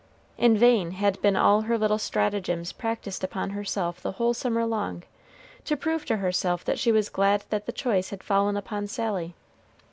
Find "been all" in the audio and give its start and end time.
1.21-1.61